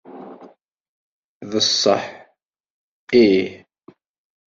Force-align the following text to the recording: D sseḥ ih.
D 1.49 1.51
sseḥ 1.67 2.03
ih. 3.23 3.49